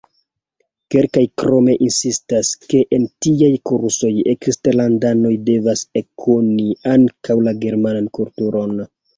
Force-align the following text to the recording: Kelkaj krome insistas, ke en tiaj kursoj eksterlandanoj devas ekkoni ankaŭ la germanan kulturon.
Kelkaj 0.93 1.21
krome 1.41 1.75
insistas, 1.87 2.49
ke 2.71 2.81
en 2.97 3.05
tiaj 3.25 3.51
kursoj 3.71 4.11
eksterlandanoj 4.33 5.35
devas 5.51 5.85
ekkoni 6.03 6.67
ankaŭ 6.97 7.41
la 7.51 7.57
germanan 7.67 8.11
kulturon. 8.21 8.79